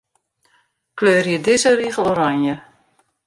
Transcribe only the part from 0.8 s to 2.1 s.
Kleurje dizze rigel